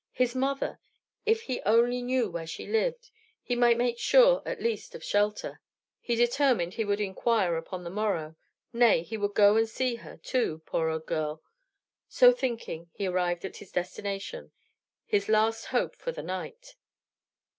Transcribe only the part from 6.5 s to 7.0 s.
he would